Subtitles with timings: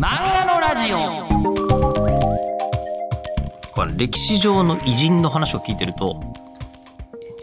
[0.00, 0.96] 漫画のラジオ。
[3.72, 6.22] これ歴史上の偉人の話を聞いてると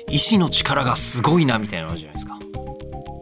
[0.10, 2.39] 意志の力がすごいなみたいなのあるじゃないですか、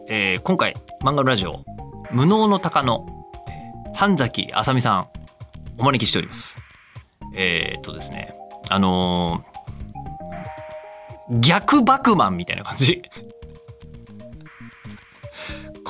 [0.08, 1.64] えー今回漫画のラジオ
[2.10, 3.06] 無能の鷹の
[3.46, 5.08] え半崎あさみさん
[5.78, 6.58] お招きしております。
[7.34, 8.34] えーっとですね
[8.70, 13.02] あのー逆バクマンみたいな感じ。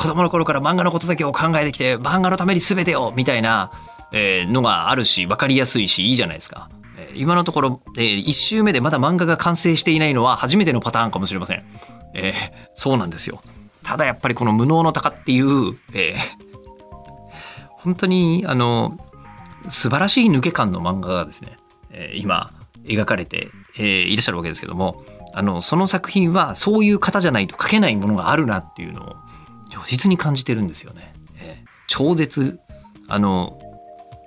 [0.07, 3.73] 子供の頃から漫画のことだけを考えてきて漫画のために全てをみたいな、
[4.12, 6.70] えーのがあるし分かりやすいしいいじゃないですか。
[6.97, 11.64] えー今のところ、え1周目でまだ漫画が完成していないのは初めてのパターンかもしれません。
[12.14, 12.34] えー
[12.74, 13.42] そうなんですよ。
[13.83, 16.47] ただやっぱりこの無能の鷹っていう、えー
[17.69, 18.98] 本当にあの
[19.69, 21.59] 素晴らしい抜け感の漫画がですね、
[21.91, 22.52] えー今
[22.84, 25.02] 描かれて、えーいらっしゃるわけですけども
[25.34, 29.16] あのその作品はそういう方じゃないと描けないものがあるなっていうのを
[29.86, 31.14] 実に感じてるんですよね。
[31.40, 32.60] えー超絶
[33.08, 33.58] あの、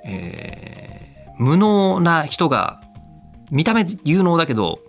[0.05, 2.81] えー無能な人が
[3.51, 4.79] 見た目有能だけど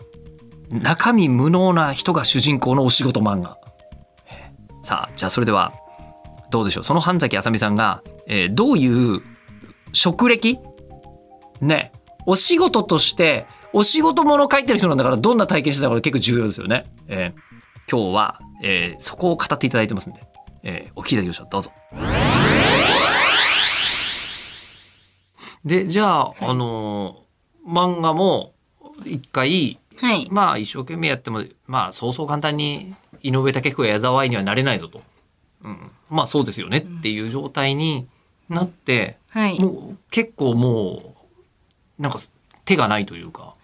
[0.70, 3.58] 中身無能な人が主人公のお仕事漫画。
[4.26, 5.74] えーさあじゃあそれでは
[6.50, 9.20] どうでしょうその半崎あさみさんが、えーどういう
[9.92, 10.58] 職歴？
[11.60, 11.92] ね
[12.26, 16.86] お仕事としてお仕事もの書いてる人なんだからどんな体験してたか結構重要ですよね。
[17.08, 17.40] えー
[17.90, 20.20] 今日は、えーそこを語っていただいてますんで、
[20.62, 21.72] えーお聞きいただきましょうどうぞ。
[25.64, 28.54] でじゃあ、あのー漫画も
[29.04, 30.26] 一回はい。
[30.30, 35.02] まあ一生懸命やってもまあそうそう簡単に井上武彦や矢沢愛にはなれないぞと、
[35.62, 38.06] うん、まあそうですよねっていう状態に
[38.48, 39.60] なって、はい。
[39.60, 41.14] もう結構も
[41.98, 42.18] うなんか
[42.64, 43.54] 手がないというか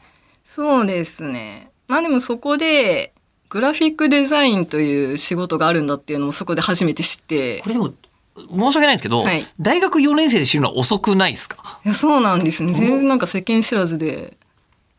[0.45, 1.71] そうですね。
[1.89, 3.15] まあでもそこで、
[3.49, 7.69] グラフィックデザインという仕事があるんだっていうのもそこで初めて知ってこ。
[7.69, 7.93] れでも
[8.37, 11.81] 申し訳ないんですけど、はい大学4年生で知るのは遅くないですか？
[11.85, 12.73] いや、そうなんですね。
[12.75, 14.37] 全然なんか世間知らずで。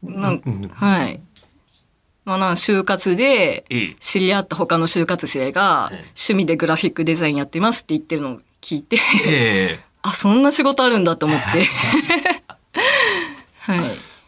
[0.01, 0.41] なん
[0.73, 1.19] はい。
[2.25, 11.45] まあな就活でええ知り合った他の就活生がええ趣味でグラフィックデザインやってますって言ってるのを聞いて、ええ あ、そんな仕事あるんだと思って。
[13.59, 13.79] はい。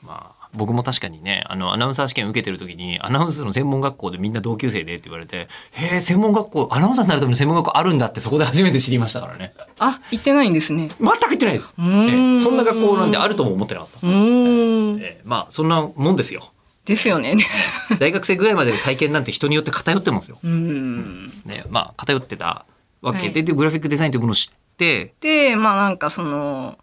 [0.04, 9.54] まあ僕も確かにねあのアナウンサー試験受けてる時にアナウンスの専門学校でみんな同級生でって言われて「へえ専門学校アナウンサーになるための専門学校あるんだ」ってそこで初めて知りましたからね。
[9.78, 10.90] あ、行ってないんですね。
[11.00, 12.36] 全く言ってないです、うーん。
[12.36, 12.40] ええ。
[12.40, 14.08] そんな学校なんてあるとも思ってなかった。
[14.08, 15.22] ええ。
[15.24, 16.52] まあそんなもんですよ。
[16.86, 17.38] ですよね。
[18.00, 21.42] 大学生ぐらいまでの体験なんて人によって偏ってますよ、うーん。
[21.46, 22.66] ね、まあ偏ってた
[23.02, 23.46] わけで,、はい。
[23.46, 25.14] でグラフィックデザインというものを知って。
[25.22, 26.78] で、まあなんかその、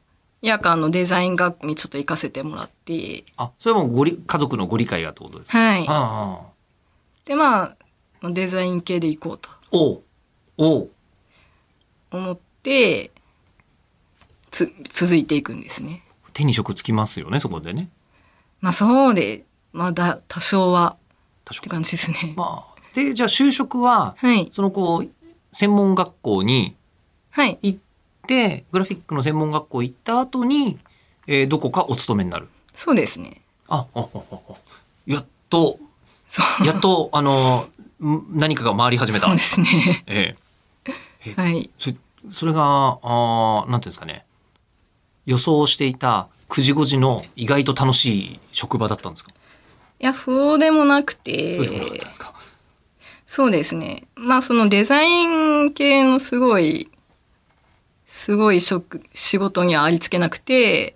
[0.47, 5.85] 夜間のデザイン学校にちょっと行かせてもらって、あそれはもうごり家族のご理解がってことですか、はい。
[5.89, 6.47] ああ
[7.25, 7.75] で、ま
[8.23, 10.03] あ、デザイン系で行こうとおう
[10.57, 10.91] おう
[12.13, 13.11] 思って、
[14.53, 16.05] つ、続いていくんですね。
[16.33, 17.89] 手に職つきますよねそこでね
[18.61, 20.97] まあそうで、まあだ、多少は
[21.45, 22.35] 確って感じですね。
[22.37, 24.47] まあでじゃあ就職ははい。
[24.53, 25.09] そのこう
[25.53, 26.77] 専門学校に
[27.31, 27.59] はい。
[27.63, 27.79] 行っ
[28.27, 30.79] てグラフィックの専門学校行った後に、
[31.27, 33.41] えーどこかお勤めになるそうですね。
[33.69, 34.55] あああああ
[35.07, 35.79] やっと。
[36.65, 37.67] やっとあの
[38.05, 39.67] ん何かが回り始めたそうですね。
[40.07, 40.37] え
[41.27, 41.71] えはい。
[41.79, 41.97] それ
[42.33, 44.25] それがあーなんていうんですかね
[45.25, 49.33] 予想していた9時5時の意外と楽しい職場だったんですか、
[50.01, 52.35] いや、そうでもなくそうでもなかてったんですか？
[53.27, 54.05] そうですね。
[54.15, 56.89] まあそのデザイン系のすごい、
[58.17, 60.95] すごい職、仕事にはありつけなくて、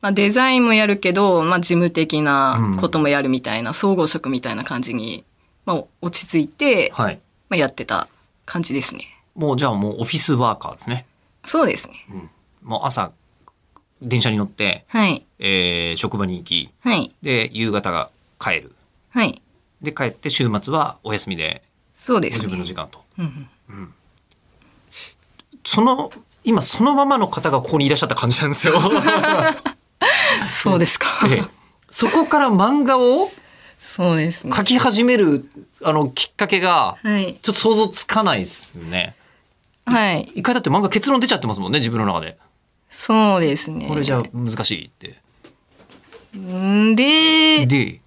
[0.00, 5.24] まあデザインもやるけど、まあ事務的なこともやるみたいな、総合職みたいな感じに、
[5.64, 8.08] まあ落ち着いて、はいまあやってた
[8.46, 9.04] 感じですね。
[9.36, 11.06] もうじゃあもうオフィスワーカーですね
[11.44, 11.94] そうですね。
[12.62, 13.12] もう朝
[14.02, 15.24] 電車に乗って、はい。
[15.38, 17.14] えー職場に行きはい。
[17.22, 18.10] で夕方が
[18.40, 18.72] 帰る
[19.10, 19.40] はい。
[19.82, 21.62] で帰って週末はお休みで
[21.94, 22.48] そうですね。
[22.50, 23.94] 分の時間と、うんうん
[25.64, 26.10] その
[26.44, 28.74] 今そのままの方がここにいらっしゃった感じなんですよ。
[30.48, 31.06] そうですか。
[31.28, 31.60] ええ
[31.90, 33.30] そこから漫画を
[33.78, 34.52] そうですね。
[34.52, 35.50] 描き始める
[35.82, 39.16] あのきっかけがはいちょっと想像つかないですね。
[39.86, 40.30] はい。
[40.36, 42.38] 一回だって漫画結論出ちゃってますもんね自分の中で。
[42.88, 43.88] そうですね。
[43.88, 45.18] これじゃ難しいって。
[46.36, 48.00] んで、で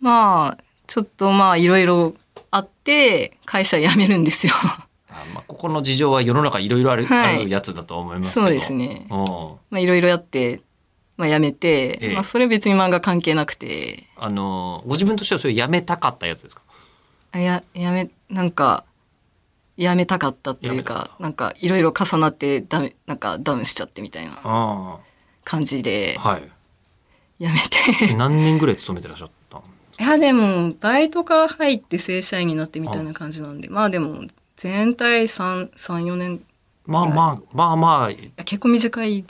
[0.00, 2.14] まあ、ちょっとまあ、いろいろ
[2.50, 4.54] あって、会社辞めるんですよ。
[5.22, 8.46] あまあここの事情は世の中いろいろある,、はいあるやつだとは思いますけど。
[8.46, 9.06] そうですね。
[9.72, 10.60] いろいろやって、
[11.16, 16.62] まあ、辞めて、ええまあ、それ別に漫画関係なくて、あのご自分としてはそれやめたかったやつですか？
[17.32, 18.84] あや、やめ、なんか、
[19.76, 24.98] やめたかったっていうか、なんかいろいろ重なってダメ、なんかダウンしちゃってみたいなあ
[25.44, 26.42] 感じであはい
[27.38, 27.58] やめ
[28.08, 28.14] て。
[28.14, 29.64] 何年ぐらい勤めてらっしゃったんい
[30.02, 34.22] やでも、バイトから入って正社員になってみたいな感じなんで、まあでも、
[34.58, 36.40] 全体3、3、4年、い
[36.86, 39.24] まあまあまあまあや結構短い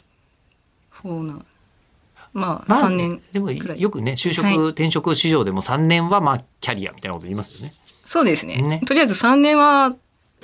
[0.91, 1.35] 方な。
[2.33, 3.23] まあ、まあ3年。
[3.33, 7.75] でもくらいよくね就職、はい転職市場でも3年はまあキャリアみたいなこと言いますよね。
[8.05, 8.57] そうですね。
[8.63, 9.95] ねとりあえず3年は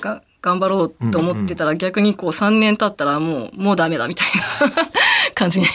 [0.01, 4.27] が頑張ろうと思ってたら、逆にこう3年経ったらもう、もうダメだみたい
[4.61, 4.71] な
[5.35, 5.67] 感じに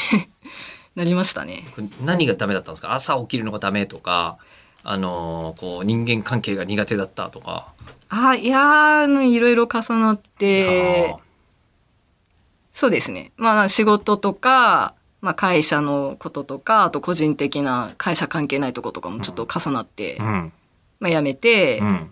[0.95, 1.63] なりましたね。
[2.03, 2.93] 何がダメだったんですか？
[2.93, 4.37] 朝起きるのがダメとか
[4.91, 7.73] あのーこう人間関係が苦手だったとか。
[8.09, 11.21] あ、いやいろいろ重なってあ、
[12.73, 13.31] そうですね。
[13.37, 20.53] まあ仕事とか、まあ会社のこととか、あと個人的な会社関係ないとことかもちょっと重なって、ーうん
[20.99, 22.11] まあ辞めて、うん、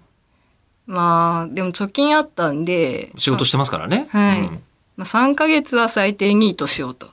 [0.85, 4.05] まあでも貯金あったんで、仕事してますからね。
[4.09, 4.63] はいうん
[4.97, 7.07] まあ3ヶ月は最低ニートしようと。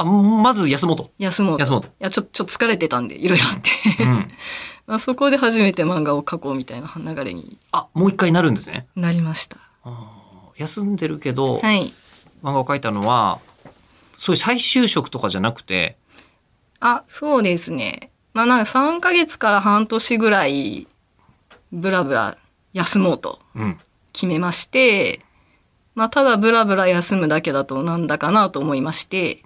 [0.00, 1.10] あまず休もうと。
[1.18, 1.60] 休もうと。
[1.62, 4.04] 休もうといや、ちょ、ちょっと疲れてたんで、いろいろあって。
[4.04, 4.28] うん、
[4.86, 8.86] まあそこで初めて漫画を描こうみたいな流れにあもう一回なるんですね。
[8.94, 9.56] なりました。
[10.56, 11.92] 休んでるけど、はい。
[12.42, 13.40] 漫画を描いたのは
[14.16, 15.96] そういう再就職とかじゃなくて
[16.80, 18.10] あ、そうですね。
[18.34, 20.86] まあなんか3ヶ月から半年ぐらい、
[21.72, 22.38] ブラブラ
[22.72, 23.78] 休もうとうん
[24.12, 25.20] 決めまして、
[25.94, 29.42] まあただブラブラ休むだけだとなんだかなと思いまして、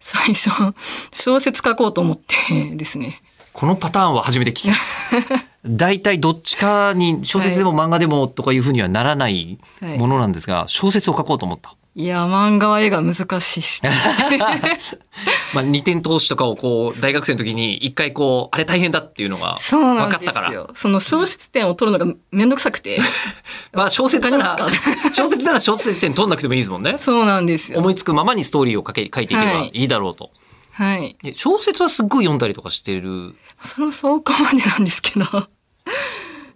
[0.00, 0.50] 最初、
[1.12, 3.20] 小説書こうと思ってですね。
[3.52, 5.02] このパターンは初めて聞きます。
[5.66, 11.74] 大体どっちかに小説でも漫画でもとかいうふうにはならないはいものなんですが、小説を書こうと思った。
[11.96, 13.82] いや、漫画は絵が難しいし。
[15.54, 20.46] まあ、二点投資とかをこう大学生の時に一回こうあれ大変だっていうのが分かったから。
[20.50, 20.70] ですよ。
[20.74, 23.00] その小説展を取るのがめんどくさくて。
[23.74, 24.56] まあ小説なら
[25.12, 26.96] 小説なら小説点取んなくてもいいですもんね。
[26.96, 27.80] そうなんですよ。
[27.80, 30.30] 思いつくままにストーリーを書け書いていけばはいいいだろうと。
[30.72, 31.16] はい。
[31.22, 33.34] で小説はすっごい読んだりとかしてる？
[33.64, 35.26] それもそこまでなんですけど。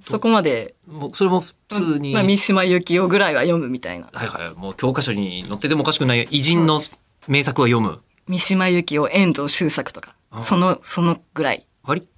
[0.06, 2.12] そこまで、もうそれも普通に。
[2.12, 4.08] まあ、三島由紀夫ぐらいは読むみたいな。
[4.12, 4.60] はいはい。
[4.60, 6.80] もう教科書に載っててもおかしくない偉人の
[7.26, 8.00] 名作は読む。
[8.28, 10.14] 三島由紀夫、遠藤周作とか。
[10.40, 11.66] その、そのぐらい。
[11.82, 12.08] 割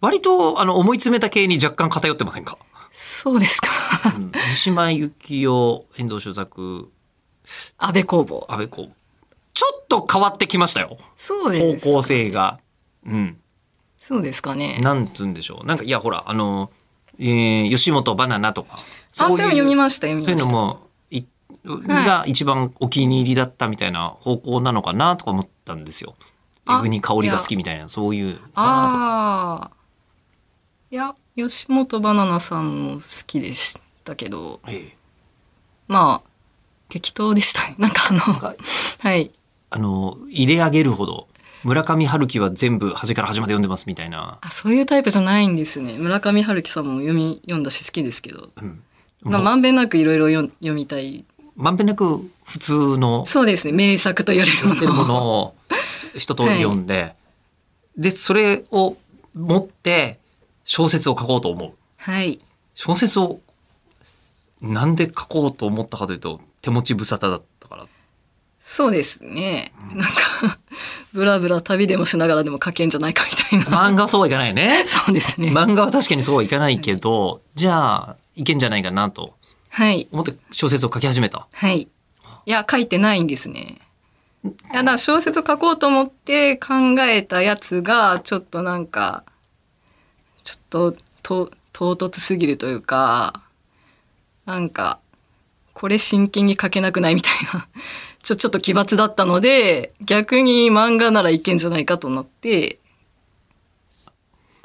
[0.00, 2.58] 割とあの思い詰めた系に若干偏ってませんか、
[2.92, 3.68] そうですか。
[4.16, 6.90] うん、三島由紀夫遠藤周作
[7.78, 8.46] 安倍工房。
[8.48, 8.88] 安倍公
[9.52, 11.86] ちょっと変わってきましたよそうです。
[11.86, 12.58] 方向性が。
[13.06, 13.38] うん、
[14.06, 14.78] そうですかね。
[14.82, 16.70] なんつうんでしょうなんかいやほらあの、
[17.18, 18.80] えー吉本バナナとかあ、
[19.12, 20.52] それも読みました、読みそういうのました。
[20.52, 26.16] もいが一番お気に入りだったみたいな方向なのかなとか思ったんですよ。
[26.66, 28.38] あエグに香りが好きみたいなそういう。
[28.54, 29.76] ああ。
[30.90, 34.96] いや、吉本バナナさんも好きでしたけど、ええ
[35.88, 36.28] まあ、
[36.90, 37.76] 適当でしたね。
[37.78, 38.54] なんかあの、か
[39.00, 39.30] はい。
[39.70, 41.26] あの入れ上げるほど
[41.64, 44.38] 村上春樹は全部端から端まで読んでますみたいな。
[44.40, 45.98] あ、そういうタイプじゃないんですね。
[45.98, 48.50] 村上春樹さんも読み、読んだし好きですけど。
[48.60, 48.82] うん
[49.24, 51.24] まあ、まんべんなくいろいろ読読みたい。
[51.56, 53.72] まんべんなく普通のそうですね。
[53.72, 54.52] 名作と言われ
[54.86, 55.54] るものを。
[56.14, 57.14] 一通り読んで、
[57.96, 58.96] でそれを
[59.34, 60.18] 持って
[60.64, 61.72] 小説を書こうと思う。
[61.96, 62.38] はい。
[62.74, 63.40] 小説を
[64.60, 67.53] なんで書こうと思ったかというと手持ち無沙汰だった。
[68.66, 69.72] そうですね。
[69.94, 70.10] なん
[70.48, 70.58] か、
[71.12, 73.78] ブラブラ旅でもしながらでも書けんじゃないかみたいな。
[73.90, 74.84] 漫画はそうはいかないね。
[74.86, 75.48] そうですね。
[75.50, 79.34] 漫画は確かにそうはいかないけど、じゃあいけんじゃないかなと
[79.68, 80.08] はい。
[80.10, 81.46] 思って小説を書き始めた。
[81.52, 81.82] はい。
[81.82, 81.88] い
[82.50, 83.76] や、書いてないんですね。
[84.44, 89.24] いや、だ小説を書こうと思って考えたやつが、ちょっとなんか、
[90.42, 93.42] ちょっとと唐突すぎるというか、
[94.46, 95.00] なんか、
[95.74, 97.66] これ真剣に書けなくないみたいな、
[98.24, 102.78] ちょ、ちょっと奇抜だったので、逆に漫画ならいけんじゃないかとなって、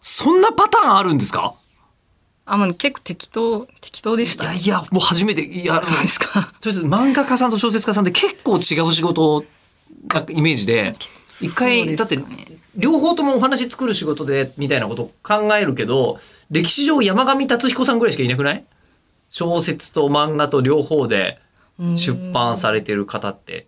[0.01, 1.53] そんなパターンあるんですか？
[2.45, 4.45] あ、まあ、結構適当、適当でしいた。
[4.45, 6.51] やいやもう初めていや そうですか。
[6.61, 9.45] とりあえず漫画家さんと小説家さんって結構違う仕事
[10.07, 10.95] なイメージで
[11.41, 12.17] 一回、そうだって
[12.75, 16.17] 両方ともお話作る仕事でみたいなことを考えるけど
[16.49, 18.63] 歴史上山上達彦さんぐらいしかいなくない？
[19.29, 21.39] 小説と漫画と両方で
[21.95, 23.67] 出版されてる方って。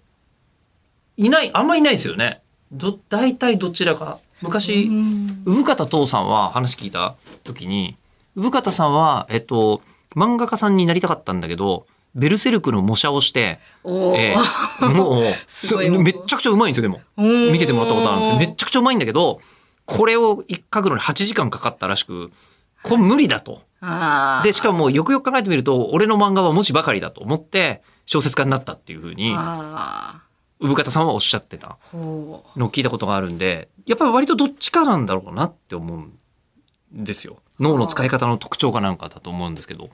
[1.18, 2.42] いないあんまいないですよね。
[2.72, 4.20] ど大体どちらか。
[4.42, 5.44] 昔うん。
[5.46, 7.98] 産方父さんは話聞いた時に
[8.36, 9.82] 産方さんは、えっと、
[10.16, 15.90] 漫画家さんになりたかったんだけどベルセルクの模写をして、えーもう すごい。
[15.90, 17.02] もうめっちゃくちゃうまいんですよでも。
[17.18, 19.40] 見せてもらったことあるんですけどめっちゃくちゃうまいんだけど
[19.86, 22.32] これを一書くのに8時間かかったらしく
[22.84, 23.62] これ無理だと。
[24.44, 29.32] で、しかもよくよく考えてみると、俺の漫画は文字ばかりだと思って、小説家になったっていうふうに。
[29.32, 31.78] 産方さんはおっしゃってた。
[31.94, 37.38] のを聞いたことがあるんで、やっぱり割とどっちかなんだろうなって思うんですよ。
[37.62, 39.90] 脳の使い方の特徴かなんかだと思うんですけど。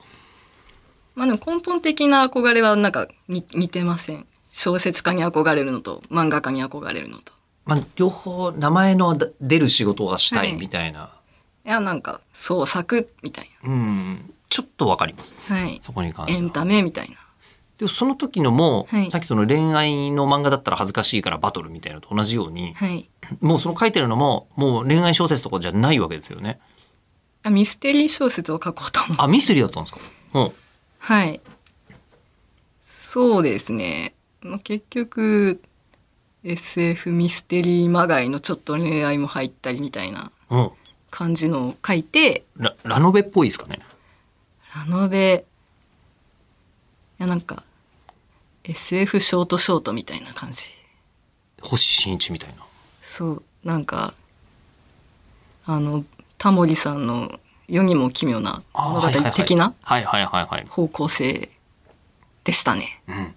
[1.14, 4.26] まあでも根本的な憧れはなんか似似てません。
[4.50, 7.32] 小説家に憧れるのと漫画家に憧れるのと。
[7.66, 11.10] まあ、両方名前のだ出る仕事がしたいみたいな。
[11.64, 14.34] いや、なんか創作みたいうん。
[14.48, 15.36] ちょっとわかります。
[15.48, 15.56] な。
[15.56, 15.80] はい。
[15.84, 16.44] そこに関しては。
[16.44, 17.27] エンタメみたいな。
[17.78, 23.08] でもその時のも、はいさっきその恋愛の漫画だったら恥ずかしいからバトルみたいなのと同じように、はい。
[23.40, 26.58] もうその書いてるのも、もう恋愛小説とかじゃないわけですよね。
[27.44, 29.16] あミステリー小説を書こうと思う。
[29.20, 30.00] あ、ミステリーだったんですか？
[30.34, 30.52] うん。
[30.98, 31.40] はい。
[32.82, 34.14] そうですね。
[34.40, 35.60] まあ、結局
[36.42, 40.70] SF ミステリーまがいのちょっと恋愛も入ったりみたいなうん。
[41.10, 43.78] 感じのを書いてララノベっぽいですかね？
[44.74, 45.44] ラノベ
[47.18, 47.64] いやなんか
[48.68, 50.74] SF ショートショートみたいな感じ
[51.60, 52.64] 星新一みたいな。
[53.02, 54.14] そうなんか
[55.64, 56.04] あの
[56.36, 60.66] タモリさんの世にも奇妙なあ物語的なはいはいはいはい。
[60.68, 61.48] 方向性
[62.44, 63.34] でしたねうん。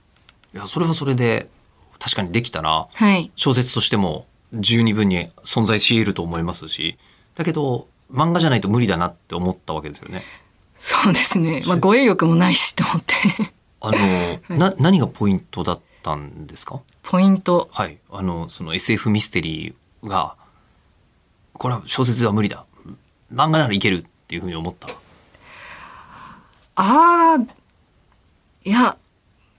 [0.53, 1.49] いや、それはそれで、
[1.99, 6.97] 確かにできたら、はい小説としても十二分に存在し得ると思いますし、
[7.35, 10.23] だけど、漫画じゃないと無理だなって思ったわけですよね。
[10.77, 13.13] そうですねまあ語彙力もないしって思って
[13.81, 16.81] あの、な、何がポイントだったんですか？
[17.03, 17.97] ポイントはい。
[18.11, 20.35] あの、その SF ミステリーが、
[21.53, 22.65] これは小説では無理だ。
[23.33, 24.87] 漫画ならいけるっていうふうに思った。
[26.75, 27.45] ああ、
[28.63, 28.97] いや、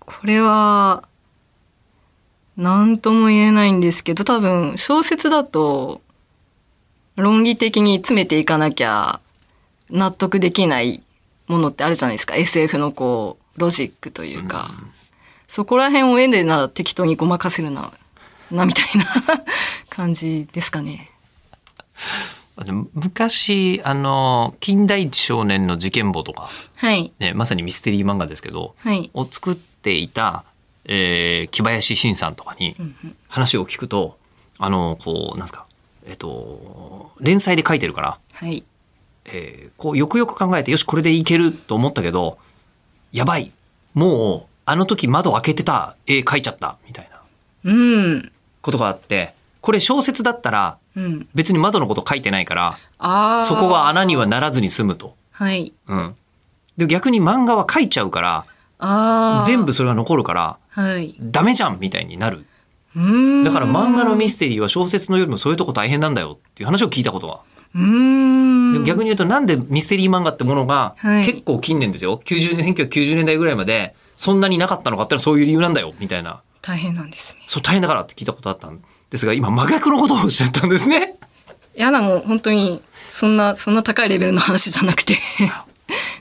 [0.01, 1.05] これは、
[2.57, 6.01] なんとも言えないんですけど、多分小説だと、
[7.17, 9.21] 論理的に詰めていかなきゃ
[9.91, 11.03] 納得できない
[11.47, 12.37] ものってあるじゃないですか。
[12.37, 14.71] SF のこう、ロジックというか。
[15.49, 17.93] そこら辺を絵でなら適当にごまかせるな、
[18.51, 19.05] な、みたいな
[19.91, 21.11] 感じですかね。
[22.95, 27.13] 昔、あの、近代一少年の事件簿とか、はい。
[27.19, 29.11] ね、まさにミステリー漫画ですけど、はい。
[29.15, 30.45] を作っていた、
[30.85, 32.75] えー木林慎さんとかに
[33.29, 34.19] 話を聞くと、
[34.59, 35.67] あの、こう、なんですか、
[36.07, 38.65] えっと、連載で書いてるから、はい。
[39.27, 42.39] えーこう、よくよく考えて、よし、これでいけると思ったけど、
[43.13, 43.53] やばい。
[43.95, 47.21] もう、あの時窓開けてた絵描いちゃった、みたいな
[47.65, 48.33] うん。
[48.61, 51.29] ことがあって、これ小説だったら、うん。
[51.35, 53.41] 別に窓のこと書いてないから、ああ。
[53.43, 55.15] そこが穴にはならずに済むと。
[55.31, 55.73] はい。
[55.87, 56.15] うん。
[56.77, 58.47] で逆に漫画は書いちゃうから、
[58.79, 59.45] ああ。
[59.47, 61.15] 全部それが残るから、はい。
[61.21, 62.47] ダメじゃんみたいになる。
[62.97, 63.45] うーん。
[63.45, 67.41] だから漫画のミステリーは小説のよりもそういうとこ大変なんだよっていう話を聞いたことが。
[67.75, 68.73] うーん。
[68.75, 72.21] で逆に言うとなんでミステリー漫画ってものがはい結構近年ですよ。
[72.25, 76.43] 90年、1990年代ぐらいまでそんなになかったのかってのはそういう理由なんだよみたいな。
[76.63, 77.43] 大変なんですね。
[77.47, 81.17] そう大変だからって聞いたことあったんですが、今真逆のことをおっしゃったんですね。
[81.77, 85.19] いや、でも本当に、そんな、そんな高いレベルの話じゃなくて。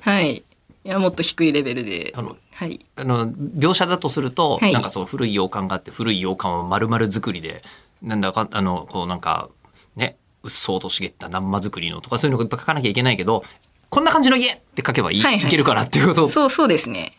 [0.02, 0.38] はい。
[0.84, 2.22] いや、もっと低いレベルであ。
[2.22, 2.80] の、はい。
[2.96, 7.64] あの描写だとすると、はいなんかそう古い洋館があって古い洋館を丸々作りで
[8.02, 9.50] なんだかあのこうなんか
[9.96, 13.44] ねうっそうと茂った難波作りのとかそういうのがいっぱい書かなきゃいけないけど
[13.90, 17.14] こんな感じの家って書けばいい,、はいはいいけるからっていうことをそう、そうですね。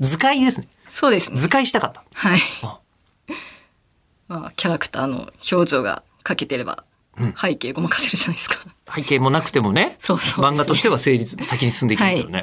[0.00, 1.38] 図解ですねそうですね。
[1.38, 2.78] 図解したかったはいあ。
[4.28, 6.84] まあ、キャラクターの表情が描けてれば、
[7.40, 8.56] 背景ごまかせるじゃないですか。
[8.94, 12.42] 背景もなくてもねそうそう漫画としては成立先に進んでいきますよね。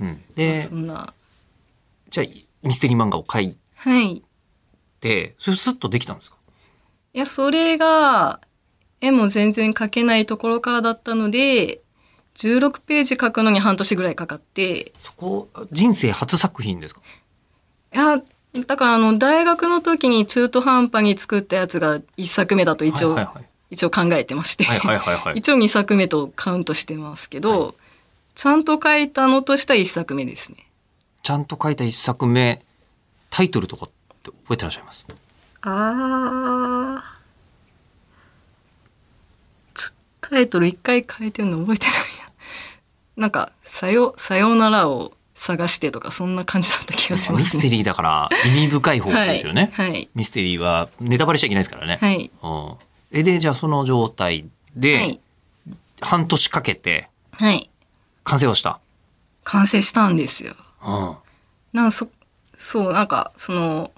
[0.00, 1.12] うん、でそんな。
[2.10, 2.26] じゃあ
[2.62, 4.22] ミステリー漫画を書いはい。
[5.00, 6.36] てそれスッとできたんですか？
[7.12, 8.40] いや、それが、
[9.04, 11.80] 絵も全然描けないところからだったので、
[12.36, 17.00] 16ページ描くのに半年ぐらいかかって、そこ人生初作品ですか？
[17.94, 18.22] いや、
[18.66, 23.44] だからあの、大学の時に中途半端に作ったやつが一作目だと一応、はいはいはい。
[23.70, 25.34] 一応考えてまして、はいはいはいはい。
[25.38, 27.74] 一応二作目とカウントしてますけど、
[28.34, 30.58] ちゃんと書いたのとしたら一作目ですね。
[31.22, 32.62] ちゃんと書いた一作目
[33.30, 33.90] タイトルとかっ
[34.22, 35.04] て覚えてらっしゃいます？
[35.62, 37.13] ああ。
[40.30, 42.00] タイトル一回変えてるの覚えてないや。
[43.16, 47.62] なんか、さよ、さよならを探してとか、そんな感じだった気がしまミすね。
[47.62, 49.70] ステリーだから 意味深い方ですよね。
[49.74, 49.90] はい。
[49.90, 50.08] はい。
[50.14, 51.98] ミステリーはネタバレしちゃいけないですからね。
[52.00, 52.30] はい。
[52.42, 52.74] うん、
[53.12, 55.20] えでじゃあその状態で、はい。
[56.00, 57.70] 半年かけてはい。
[58.24, 58.80] 完成をした？
[59.44, 60.54] 完成したんですよ。
[60.84, 61.16] うん
[61.72, 62.08] なんそ、
[62.56, 63.90] そう、なんか、その、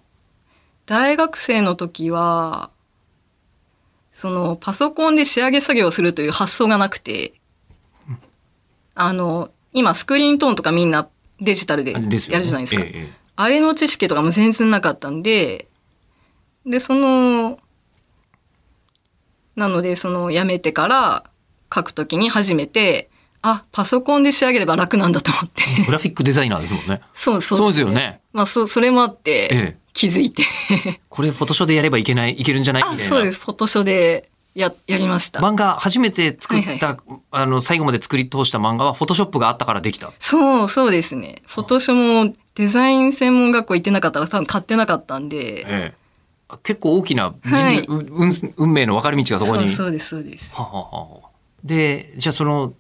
[0.87, 2.71] 大学生の時は、
[4.17, 7.35] その、パソコンで仕上げ作業をするという発想がなくて、
[8.95, 11.07] あの、今スクリーントーンとかみんな
[11.39, 12.83] デジタルでやるじゃないですか。
[12.83, 15.69] ええええあれの知識とかも全然なかったんで、
[16.65, 17.59] で、その、
[19.55, 21.25] なので、その、辞めてから
[21.73, 23.11] 書くときに初めて、
[23.43, 25.63] あ、パソコンで仕上げれば楽なんだと思って。
[25.85, 27.03] グラフィックデザイナーですもんね。
[27.13, 27.59] そうそう。
[27.59, 28.23] そうですよね。
[28.33, 30.45] まあ、そ、それもあって、ええ気づいて。
[31.09, 32.83] これフォトショーでやればいけない、いけるんじゃない？
[32.83, 33.09] みあ、たいな。
[33.09, 33.41] そうです。
[33.41, 35.41] フォトショーでや、やりました。
[35.41, 36.97] 漫画初めて作った、はい
[37.31, 40.13] あの最後まで作り通した漫画はフォトショップがあったからできた。
[40.21, 41.43] そう、そうですね。
[41.47, 45.61] フォトショーもデザイン専門学校行ってなかったら多分買ってなかったんで。
[45.67, 46.07] ええ
[46.63, 49.69] 結構大きな人はいう運運命の分かれ道がそこに。
[49.69, 50.55] そうです、そうです。
[50.55, 51.29] はあはあはあ
[51.65, 52.73] でじゃあその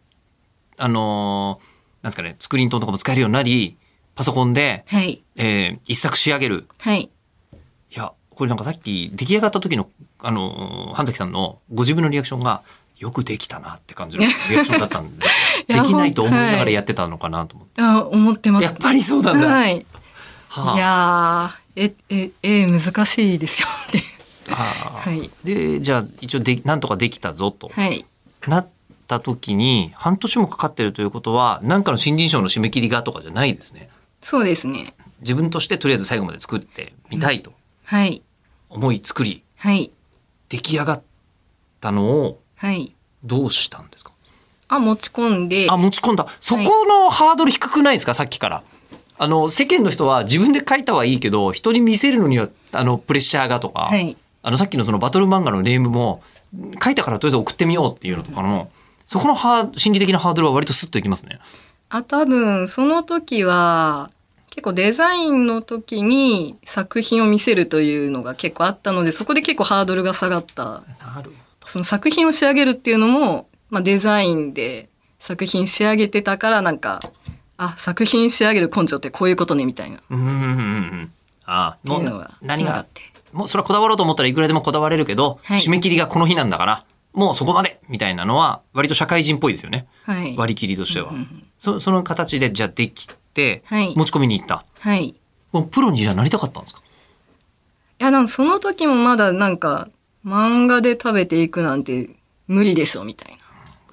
[0.78, 1.64] あのー
[2.04, 3.76] なんですかねスクリーントーンとかも使えるようになり
[4.16, 5.23] パソコンで、はい。
[5.37, 7.02] えー一作仕上げるはい。
[7.02, 7.08] い
[7.90, 12.62] やこれなんかさっき出来上がった時のあのー半崎さんのご自分のリアクションが
[12.99, 15.26] よくできたなって感じの リアクションだったんで
[15.68, 18.70] できないと思いながはいらやってたのかなと思って、あ、思ってました。
[18.73, 19.87] やっぱりそうなんだ、はい。
[20.49, 24.02] はあいやー、え、え、え、難しいですよね。
[24.49, 25.30] はい。
[25.44, 28.06] でじゃあ一応でなんとかできたぞと、はい。
[28.46, 28.68] なっ
[29.06, 33.90] た時に半年もかかってるということは何かの新人賞の締め切りがとかじゃないですね
[34.26, 34.92] そうですね。
[35.21, 37.52] 自分としてとりあえず最後まで作ってみたいと
[37.85, 38.23] はい。
[38.68, 39.92] 思い作りはい。
[40.49, 41.02] 出来上がっ
[41.80, 42.92] たのをはい。
[43.23, 44.11] どうしたんですか？
[44.66, 48.14] あ、持ち込んで、あ持ち込んだそこのハードル低くないですか？
[48.14, 48.64] さっきから
[49.16, 54.16] あの世間の人は自分で書いたはいいけど人に見せるのにはあのプレッシャーがとか、はい。
[54.42, 56.25] あのさっきのそのバトル漫画のネームも
[56.83, 58.71] 書いたからとりあえず送ってみようっていうのとかの
[59.04, 61.38] そこのハー心理的なハードルは割とスッといきますね。
[61.88, 64.11] あ、多分、その時は、
[64.56, 70.64] 結構デザインの時に作品を見せるというのが結構あったので、そこで結構ハードルが下がった。
[70.64, 71.30] なる
[71.66, 77.00] その作品を仕上げるっていうのも、まあ、デザインで作品仕上げてたから、なんか、
[77.58, 79.98] あ、作品仕上げる根性ってこういうことね、みたいな。
[79.98, 81.12] っうんうんうんうん
[81.44, 82.70] ああもう何が？
[82.70, 83.02] 繋がって。
[83.32, 90.34] もうそれはこだわろうと思ったらいくらでもこだわれるけど、はい締め切りがこの日なんだからもうそこまでみたいなのは割と社会人っぽいですよねはい。
[90.36, 93.14] 割り切りとしては、うんうんうんそその形でじゃあできて、
[93.64, 95.04] はい持ち込みに行ったはい。
[95.08, 95.14] い
[95.52, 96.82] もうプロにじゃあなりたかったんですか？
[97.99, 99.88] や、なんかその時もまだなんか、
[100.25, 102.10] 漫画で食べていくなんて
[102.46, 103.38] 無理でしょ、みたいな。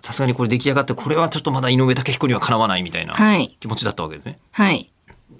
[0.01, 3.56] さすがにこれ出来上がってこれはちょっとまだ井上武彦にはかなわないみたいなはい。
[3.62, 4.39] 気持ちだったわけですね。
[4.51, 4.91] はい。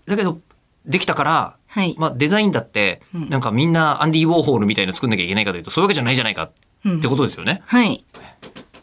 [0.06, 0.40] だけど
[0.86, 1.96] できたから、はい。
[1.98, 6.50] まあ、デザインだってうんなんかみんなアンディ・ウォーホールみたいなの作んなきゃいけないかというとそういうわけじゃないじゃないか
[6.86, 7.62] うんってことですよね。
[7.66, 8.06] はい。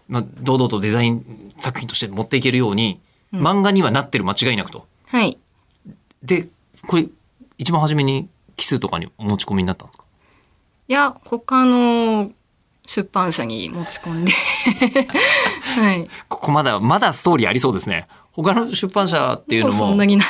[0.09, 3.01] まあ、堂々とデザイン作品として持っていけるように、
[3.33, 4.87] 漫画にはなってる間違いなくと。
[5.11, 5.39] はい。
[6.23, 6.49] で
[6.87, 7.07] これ
[7.59, 10.05] 一番初めに奇数とかにお持ち込みになったんですか？
[10.89, 12.31] いや、他の
[12.87, 14.33] 出版社に持ち込んで。
[15.77, 16.09] はい。
[16.29, 18.07] ここまだまだストーリーありそうですね。
[18.33, 20.29] 他の出版社っていうもうのもそんなにない。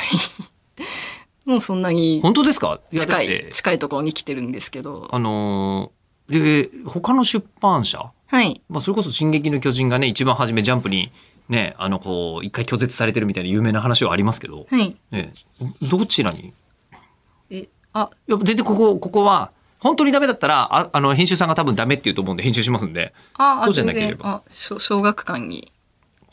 [1.45, 2.79] もうそんなに本当ですか？
[2.95, 5.07] 近い、近いところに来てるんですけど。
[5.11, 8.11] あのーで他の出版社？
[8.27, 8.61] はい。
[8.69, 11.11] まあ、それこそ「進撃の巨人」がね一番初めジャンプに
[11.51, 14.95] ねあのこう一回拒絶されてるみたいな有名な話はありますけど、はい。
[15.11, 15.31] ね、
[15.89, 16.53] どちらに？
[17.49, 23.13] え、あ、いや全然ここここは本当にダメだったらああの編集さんが多分ダメって言うと思うんで編集しますんで。
[23.33, 24.29] あ、あそうじゃなければ。
[24.29, 25.71] あ、小小学館に。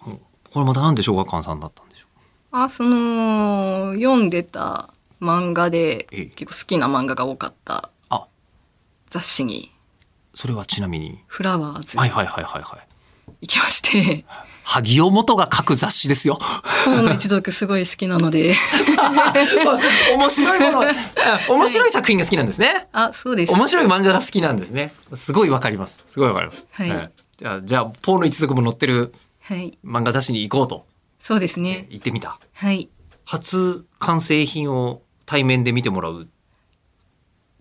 [0.00, 2.07] これまたなんで小学館さんだったんでしょ
[2.52, 4.88] あ、その、読んでた
[5.20, 6.26] 漫画でええ。
[6.26, 7.90] 結構好きな漫画が多かった。
[9.11, 9.72] 雑誌に、
[10.35, 11.18] それはちなみに。
[11.26, 11.96] フラワーズ。
[11.96, 12.87] にはいはいはいはいはい。
[13.40, 14.26] 行きまして、
[14.70, 16.38] 萩尾元が書く雑誌ですよ。
[16.85, 18.52] 河野一族すごい好きなので、
[20.14, 20.88] 面白いもの。
[20.90, 20.92] あ
[21.48, 22.87] 面白い作品が好きなんですね。
[22.92, 23.52] あ、そうです。
[23.54, 24.92] 面白い漫画が好きなんですね。
[25.14, 26.04] すごいわかります。
[26.07, 26.90] すごいわかります、はい。
[26.90, 27.11] ええ。
[27.38, 29.78] じゃあじゃあポーの一族も載ってるはい。
[29.83, 30.85] 漫画雑誌に行こうと。
[31.18, 31.87] そうですね。
[31.88, 32.38] 行ってみた。
[32.52, 32.90] はい。
[33.24, 36.28] 初完成品を対面で見てもらう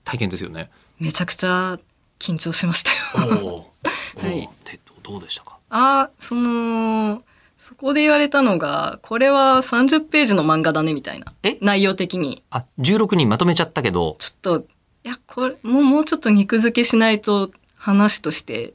[0.04, 0.70] 体験ですよね。
[1.00, 1.80] めちゃくちゃ
[2.20, 2.92] 緊張しました
[3.24, 3.40] よ。
[3.44, 3.72] おお
[4.22, 4.50] はい。
[4.66, 5.57] でどどうでしたか？
[5.70, 7.24] あ、その、
[7.58, 11.34] そこで言われたのが、これは30ページの漫画だねみたいな。
[11.44, 11.58] え？
[11.62, 12.44] 内容的に。
[12.52, 14.68] あ16人まとめちゃったけどちょっと、
[15.04, 18.74] いや、これ、もう、もうちょっと肉付けしないと話として、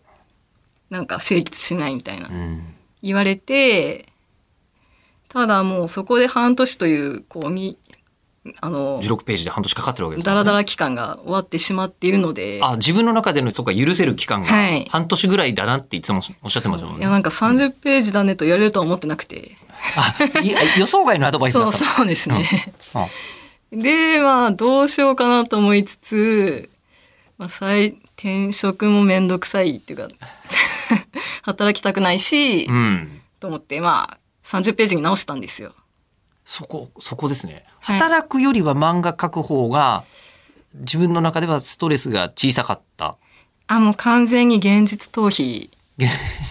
[0.91, 4.07] なんか成立しないみたいなうん言われて、
[5.29, 7.79] ただもうそこで半年という、こうに、
[8.61, 10.27] あの、16ページで半年かかってるわけですね。
[10.27, 17.13] ダラダラ期間が終わってしまっているので、あ自分の中でのそうか許せる期間がはい半年ぐらいだなっていつもおっしゃってましたもんいや、ね。
[17.13, 19.57] なんか30ページだねと言われるとは思ってなくて。
[19.97, 21.79] あいや予想外のアドバイスだそうった。
[21.99, 22.45] そうですね。
[22.95, 23.07] あ
[23.73, 26.69] で、まあ、どうしようかなと思いつつ、
[27.39, 30.09] まあ、再、転職もめんどくさいっていうか、
[31.43, 33.23] 働きたくないし、うん。
[33.41, 35.75] と思って、まあ、30ページに直したんですよ。
[36.45, 37.65] そこ、そこですね。
[37.81, 40.05] はい働くよりは漫画描く方が、
[40.75, 43.17] 自分の中ではストレスが小さかった。
[43.67, 46.09] あ、もう完全に現実逃避で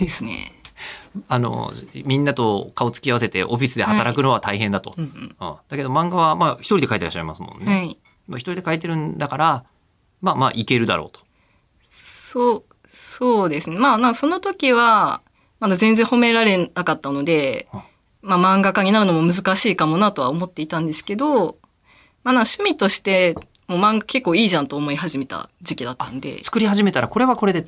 [0.07, 0.53] すね。
[1.27, 1.73] あの、
[2.05, 4.93] みんなと顔つき合わせてオフィスで働くのは大変だと。
[4.97, 5.35] うんうん。
[5.39, 7.65] うんだけど漫画は、まあ、一人で描いてらっしゃいますもんね。
[7.65, 7.97] はい。
[8.27, 9.65] まあ一人で描いてるんだから、
[10.21, 11.19] まあまあ、いけるだろうと。
[11.89, 13.77] そう、そうですね。
[13.77, 15.21] まあ、まあ、その時は、
[15.59, 17.83] まだ全然褒められなかったのであ、
[18.21, 21.57] まあ、漫画家になるのも難しいかもなとは思っていたんですけど、
[22.23, 23.35] まあ、な趣味として、
[23.67, 27.67] もう漫画結構いいじゃんと思い始めた時期だったんで、作り始めたら、これはこれで、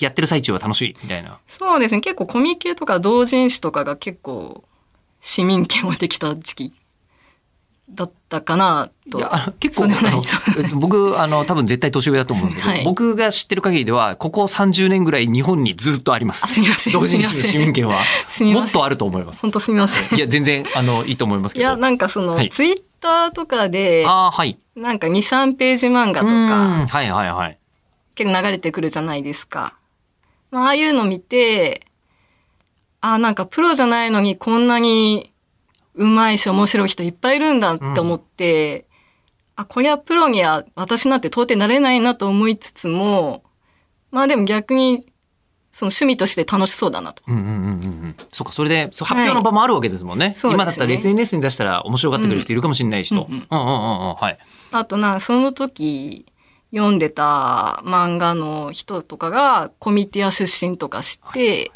[0.00, 1.38] やってる最中は楽しい、みたいな。
[1.46, 2.00] そうですね。
[2.00, 4.64] 結構コミケとか同人誌とかが結構
[5.20, 6.72] 市民権はできた時期
[7.90, 9.18] だったかなと。
[9.18, 9.88] いや、結構、
[10.74, 16.48] 僕、あの、多分絶対年上だと思うんですけど、はい僕が知ってる限りでは、ここ30年ぐらい日本にずっとありますあ、。
[16.48, 16.92] すみません。
[16.92, 18.00] 同人誌の市民権は、
[18.40, 19.42] もっとあると思います。
[19.42, 20.18] 本当すみません。
[20.18, 21.62] いや、全然、あの、いいと思いますけど。
[21.62, 24.58] いや、なんかその、はいツイッターとかで、ああ、はい。
[24.76, 26.34] なんか2、3ページ漫画とうか、
[26.82, 27.58] んはいはいはい。
[28.14, 29.76] 結構流れてくるじゃないですか。
[30.50, 31.86] まあ、ああいうの見て、
[33.00, 35.33] あ、なんかプロじゃないのにこんなに
[35.94, 38.86] 上手いし面白い人いっぱいいるんだって思って、
[39.56, 43.44] あ、こりゃプロには私なんて到底なれないなと思いつつも、
[44.10, 45.06] まあでも逆に、
[45.70, 47.22] その趣味として楽しそうだなと。
[47.26, 47.66] うんうんうんうんう
[48.08, 48.16] ん。
[48.30, 50.32] そうか、それで、そう発表の場もあるわけですもんね。
[50.32, 53.26] そうですね今だったら SNS に出したら面白がってくれる人いるかもしれないしと。
[53.28, 54.14] うんうんうんうんうん。
[54.14, 54.38] はい。
[54.70, 56.26] あとな、その時
[56.72, 61.72] 読んでた漫画の人とかがコミティア出身とかして、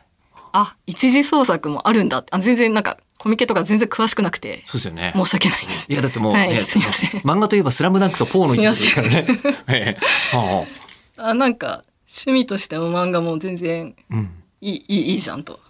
[0.52, 2.28] あ、一次創作もあるんだって。
[2.32, 5.12] あ全然なんかコミケとか全然詳しくなくてそうですよね。
[5.16, 5.86] 申し訳ないです。
[5.90, 9.26] いや、だってもう、はいねすいません漫画といえばスラムダンクとポーの一時ですからね。
[9.68, 9.98] え
[10.32, 10.66] えは
[11.16, 14.30] あ、なんか趣味としての漫画も全然あうん。
[14.60, 15.60] いい、いい、いいじゃんと。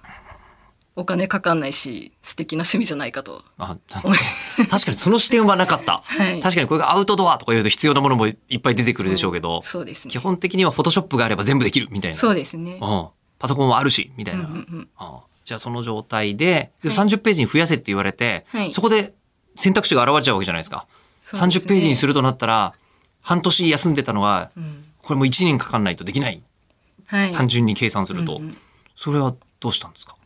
[0.95, 3.45] お金かかんないし、素敵な趣味じゃないかと。
[3.57, 6.03] あた確かにその視点はなかった。
[6.05, 10.19] はい確かにこれがアウトドアとか言うと必要なものもいっぱい出てくるでしょうけど、そうですね基。
[10.19, 12.17] 本的にはフォトショップがあれば全部できるみたいな。
[12.17, 12.79] そうですね。
[12.83, 13.09] うん
[13.39, 14.41] パソコンはあるし、みたいな。
[14.41, 19.15] うんうんうんあじゃあその状態で、ではい30ページに増やせって言われて、はいそこで
[19.57, 20.87] 選択肢が現れちゃうわけじゃないですか。
[21.23, 22.75] すね30ページにするとなったら、
[23.23, 26.43] 半年休んでたのが、うんこれもう1年かかんないとできない。
[27.07, 27.33] はい。
[27.33, 28.37] 単純に計算すると。
[28.37, 28.57] うんうん
[28.95, 30.17] それはどうしたんですか？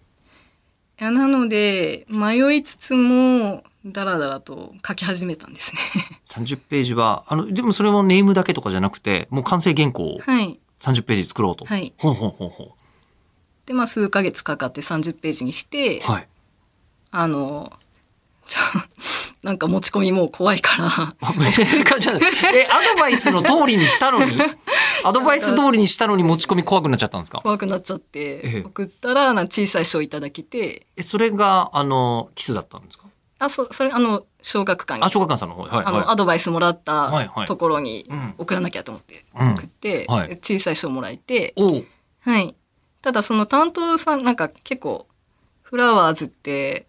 [1.00, 5.78] いやなので迷いつつもダラダラと書き始めたんですね。
[6.26, 10.58] ?30 ページは、あの、でもそれもネームだけとかじゃなくて、もう完成原稿をはい。
[10.80, 11.64] 30ページ作ろうと。
[11.66, 12.74] はいほうほうほうほ
[13.66, 16.02] でまあ数ヶ月かかって30ページにして、う。
[16.02, 16.28] はい。
[17.10, 17.72] あの
[18.46, 18.60] ちょ
[19.42, 20.88] なんか持ち込みもう怖いから。
[22.54, 24.32] え、アドバイスの通りにしたのに？
[25.04, 27.40] アドバイス通りにしたのに持ち込み怖くなっちゃったんですか？
[27.40, 28.50] 怖くなっちゃっええ。
[28.62, 33.04] て送ったら小さい賞いただけてえ、それが、あの、キスだったんですか？
[33.40, 35.04] あそそれあの小学館に。
[35.04, 35.62] あ、小学館さんの方。
[35.62, 38.34] はい、あの、はアドバイスもらったところにうん。
[38.38, 39.52] 送らなきゃと思ってうん。
[39.54, 40.06] 送って、
[40.40, 41.54] 小さい賞もらえて
[42.20, 42.54] はい。
[43.02, 45.06] ただその担当さんなんか結構
[45.62, 46.86] フラワーズって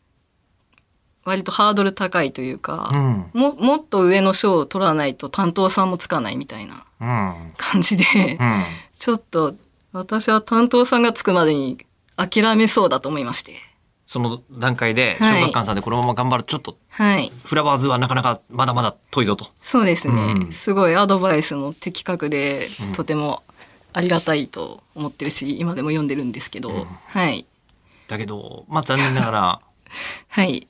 [1.26, 3.30] 割とハードル高いというか、うん。
[3.34, 7.54] ももっと上の賞を取らないと担当さんもつかないみたいなうん。
[7.58, 8.04] 感じで、
[8.40, 8.64] うん。
[8.98, 9.56] ちょっと
[9.94, 11.78] 私は担当さんがつくまでに
[12.18, 13.54] 諦めそうだと思いまして。
[14.06, 17.32] その段階で、はい小学館さんでこのまま頑張る、ちょっと、はい。
[17.46, 19.48] フラワーズはなかなかまだまだ遠いぞと。
[19.62, 20.14] そうですね。
[20.14, 23.44] うんすごいアドバイスも的確で、うんとても
[23.94, 27.46] ありがたいと思ってるし、今でも読んでるんですけど、うんはい。
[28.08, 29.62] だけど、まあ残念ながら、
[30.30, 30.68] はい。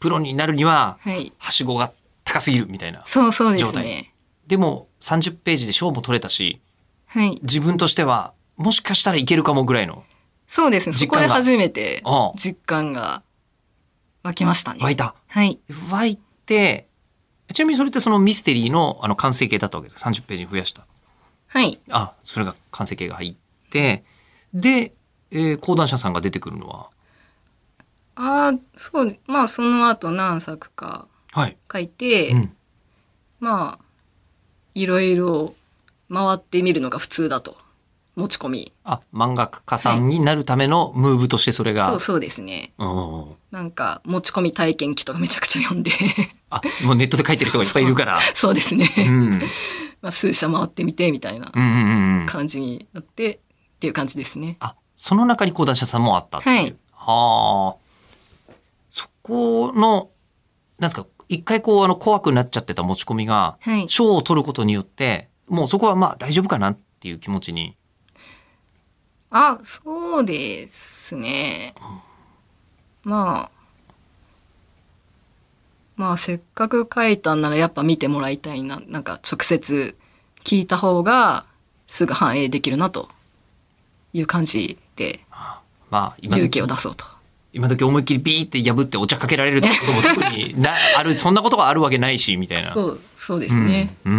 [0.00, 0.98] プロになるには、
[1.38, 1.92] はしごが
[2.24, 3.02] 高すぎるみたいな。
[3.06, 4.14] そうそうで状態すね。
[4.46, 6.60] でも、30ページで賞も取れたし、
[7.06, 7.38] はい。
[7.42, 10.04] 自分としては、もしかしたらいけるかもぐらいの、
[10.48, 10.94] そうですね。
[10.94, 12.02] そこで初めて
[12.36, 13.22] 実感が
[14.22, 14.80] 湧きましたね。
[14.82, 15.14] 湧いた。
[15.28, 15.58] はい。
[15.90, 16.86] 湧いて、
[17.52, 20.86] ちなみにそれってそのミステリーのあの完成形だったわけですか ?30 ページに増やした。
[21.54, 21.78] はい。
[21.88, 24.02] あ、それが完成形が入って、
[24.52, 24.90] で、
[25.30, 26.88] えー講談社さんが出てくるのは、
[28.16, 31.56] ああ、そう、まあその後何作かはい。
[31.72, 32.56] 書いて、うん。
[33.38, 33.84] まあ、
[34.74, 35.54] いろいろ
[36.12, 37.56] 回ってみるのが普通だと。
[38.16, 38.72] 持ち込み。
[38.84, 41.88] あ、漫画家さんになるためのムーブとしてそれが。
[41.90, 42.72] そうそうですね。
[42.78, 45.92] うんなんか持ち込み体験記とかめちゃくちゃ読んで。
[46.50, 48.20] あ、もうネットで書いてる人がいっぱいいるから。
[48.34, 48.88] そうですね。
[48.98, 49.40] うん。
[50.04, 51.72] まあ数社回ってみてみたいなうんうんう
[52.18, 52.26] んうん。
[52.26, 53.38] 感じになってっ
[53.80, 54.58] ていう感じですね。
[54.60, 56.56] あ、その中に講談社さんもあったっていう。
[56.56, 58.52] はいはあ。
[58.90, 60.10] そこの、
[60.78, 63.88] なんですか、一回こう、あの、怖くなっちゃってた持ち込みが、はい。
[63.88, 67.78] 賞を取ることによって、もうそこはまあ大丈夫かなっていう気持ちに。
[69.30, 71.74] あ、そうですね。
[73.04, 73.63] まあ
[75.96, 79.96] まあせっかく書いたんならやっぱ見てもらいたいななんか直接
[80.44, 81.44] 聞いた方が
[81.86, 83.08] すぐ反映できるなと
[84.12, 85.20] いう感じで
[85.90, 87.04] まあ今勇気時を出そうと。
[87.52, 92.72] 今時思いっきりビーって破ってお茶かけられるってことも特にな あるそんなことがあるわけないしみたいな。
[92.72, 93.94] そうそうですね。
[94.04, 94.16] うん、う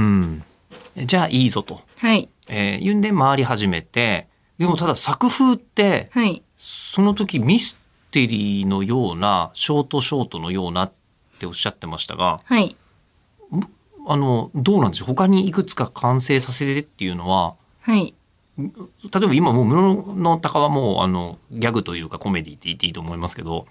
[1.02, 7.78] んじゃあいいぞと、はいえー、言うんで回り始めてでもただ作風ってはいその時ミス
[8.12, 10.94] テリーのようなショートショートのようなっ
[11.40, 12.76] ておっしゃってましたがはい。
[14.08, 15.08] あのどうなんでしょう？
[15.08, 18.14] 他にいくつか完成させてっていうのははい。
[18.58, 23.68] 例えば今もう室の鷹はもうあのギャグというかコメディって言っていいと思いますけど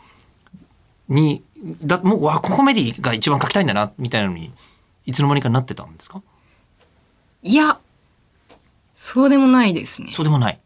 [1.08, 1.42] に
[1.82, 4.52] だもうわコメディが一番書きたいんだなみたいなのに
[5.06, 6.22] いつの間にかなってたんですか？
[7.42, 7.78] いや
[8.96, 10.10] そうでもないですね。
[10.10, 10.58] そうでもない。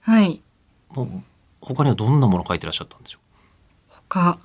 [0.00, 0.42] はい。
[0.90, 1.08] もう
[1.60, 3.18] 他にはどんなもの書いてらっしゃったんでしょ
[4.08, 4.38] 他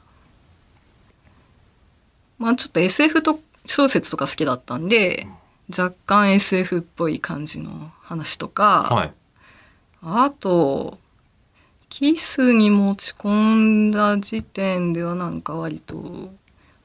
[2.41, 5.27] まあちょっと SF と小説とか好きだったんで
[5.69, 9.13] 若干 SF っぽい感じの話とか、うはい。
[10.01, 10.97] あと
[11.89, 16.32] キスに持ち込んだ時点ではなんか割と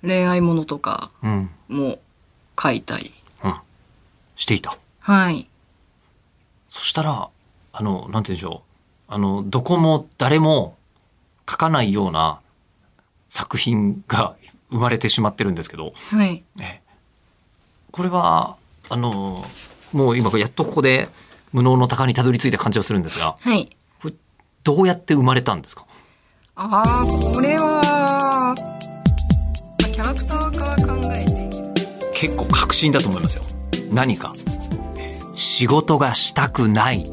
[0.03, 1.51] 恋愛ものとかうん。
[1.69, 1.99] も
[2.61, 3.13] 書いたり。
[3.43, 3.55] うん。
[4.37, 4.77] していた。
[5.01, 5.49] はい。
[6.69, 7.31] そしたら
[7.73, 8.63] あのなんて言うんでしょ
[9.09, 9.13] う。
[9.15, 10.77] あのどこも誰も
[11.49, 12.41] 書かないような
[13.29, 14.37] 作品が
[14.71, 15.93] 生まれてしまってるんですけど。
[15.95, 16.45] はい。
[16.61, 16.81] ええ。
[17.91, 18.57] これは
[18.89, 19.45] あの
[19.93, 21.09] もう今やっとここで
[21.53, 23.37] 無能の鷹にたどり着いた感じがするんですが。
[23.41, 23.71] はい。
[24.01, 24.15] これ
[24.65, 25.87] どうやって生まれたんですか？
[26.57, 28.55] ああこれはまあ
[29.91, 33.45] キャラクターから考えて結構確信だと思いますよ。
[33.93, 34.33] 何か。
[35.33, 37.05] 仕事がしたくない。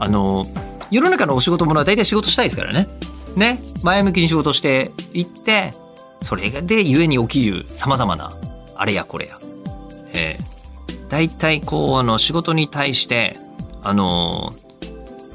[0.00, 0.46] あの
[0.90, 2.88] 世の中のお仕事ものは大体仕事したいですからね。
[3.36, 3.60] ね。
[3.82, 5.72] 前向きに仕事していって
[6.20, 8.30] それで故に起きるさまざまな
[8.74, 9.38] あれやこれや
[10.12, 13.36] えー大体こうあの仕事に対して
[13.82, 14.52] あの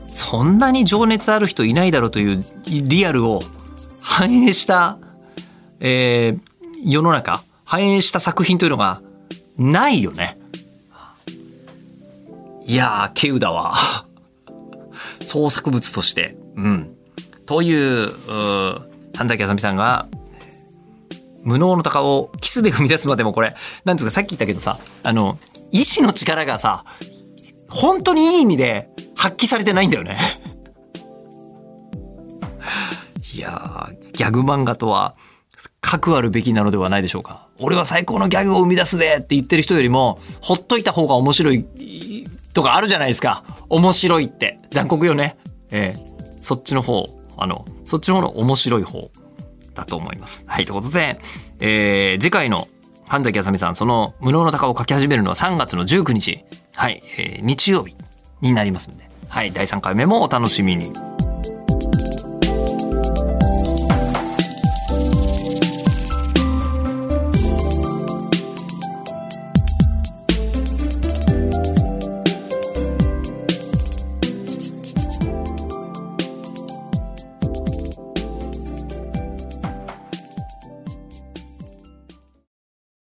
[0.07, 3.41] そんなに情熱ある人いないだろうというリアルを
[3.99, 4.99] 反映した、
[5.79, 6.53] えー
[6.85, 9.01] 世の中反映した作品というのが
[9.57, 10.37] ないよね。
[12.65, 13.73] いやー、稀有だわ。
[15.25, 16.35] 創作物として。
[16.55, 16.95] うん。
[17.45, 18.81] という、うー
[19.15, 20.07] 神崎あさみさんが、
[21.43, 25.37] 無能の鷹をキスで踏み出すまでもこれ、なんですか、さっき言ったけどさ、あの、
[25.71, 26.85] 意志の力がさ、
[27.69, 30.17] 本当にいい意味で発揮されてないんだよね。
[33.33, 35.15] いやー、ギャグ漫画とは、
[35.81, 37.47] 核あるべきなのではないでしょうか。
[37.59, 41.65] 俺は最高のギャグを生み出すでって言ってる人よりも、ほっといた方が面白い
[42.53, 43.43] とかあるじゃないですか。
[43.69, 44.59] 面白いって。
[44.71, 45.37] 残酷よね。
[45.71, 47.05] ええそっちの方、
[47.37, 49.09] あの、そっちの方の面白い方
[49.73, 50.43] だと思います。
[50.47, 51.19] はい、ということで、
[51.59, 52.67] えー次回の
[53.07, 57.95] 神崎あさみさん、その無能の鷹を書き始めるのは3月の19日、はい、えー日曜日
[58.41, 61.12] になりますんで、はい、第3回目もお楽しみに。